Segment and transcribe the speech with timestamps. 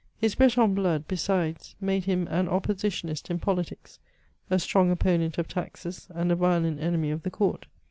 [0.17, 3.99] His Breton blood, besides, made him an oppositionist jn politics,
[4.49, 7.65] a strong opponent of taxes, and a vic^ent enemy 43f the Court.